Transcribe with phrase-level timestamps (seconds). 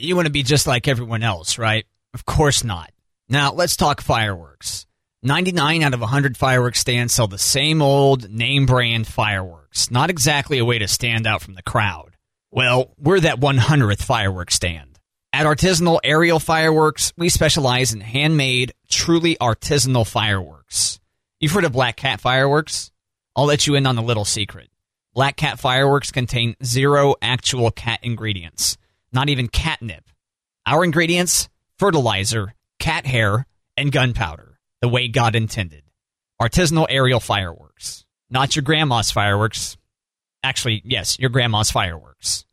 [0.00, 1.84] You want to be just like everyone else, right?
[2.14, 2.92] Of course not.
[3.28, 4.86] Now, let's talk fireworks.
[5.24, 9.90] 99 out of 100 fireworks stands sell the same old name brand fireworks.
[9.90, 12.14] Not exactly a way to stand out from the crowd.
[12.52, 15.00] Well, we're that 100th fireworks stand.
[15.32, 21.00] At Artisanal Aerial Fireworks, we specialize in handmade, truly artisanal fireworks.
[21.40, 22.92] You've heard of Black Cat fireworks?
[23.34, 24.70] I'll let you in on a little secret.
[25.12, 28.78] Black Cat fireworks contain zero actual cat ingredients,
[29.12, 30.04] not even catnip.
[30.66, 31.48] Our ingredients
[31.78, 33.46] fertilizer, cat hair,
[33.76, 35.84] and gunpowder, the way God intended.
[36.40, 38.04] Artisanal aerial fireworks.
[38.30, 39.76] Not your grandma's fireworks.
[40.42, 42.44] Actually, yes, your grandma's fireworks.